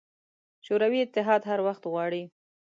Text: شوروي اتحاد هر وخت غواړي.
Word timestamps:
شوروي 0.65 0.99
اتحاد 1.05 1.41
هر 1.49 1.59
وخت 1.67 1.83
غواړي. 1.91 2.23